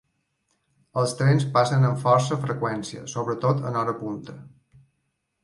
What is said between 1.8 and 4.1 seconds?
amb força freqüència, sobretot en hora